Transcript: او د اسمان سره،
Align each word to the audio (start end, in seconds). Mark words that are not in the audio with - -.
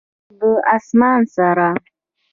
او 0.41 0.49
د 0.55 0.63
اسمان 0.75 1.21
سره، 1.35 1.67